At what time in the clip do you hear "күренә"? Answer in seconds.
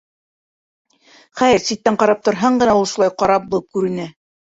3.77-4.09